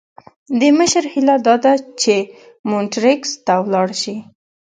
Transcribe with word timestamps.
د 0.59 0.61
مشر 0.77 1.03
هیله 1.13 1.35
داده 1.47 1.73
چې 2.01 2.15
مونټریکس 2.69 3.31
ته 3.45 3.53
ولاړ 3.65 3.87
شي. 4.01 4.15